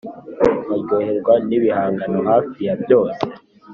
[0.67, 3.21] waryoherwa n’ibihangano hafi ya byose